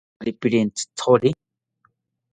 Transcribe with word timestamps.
Paretakari 0.17 0.39
pirentzithori 0.41 1.29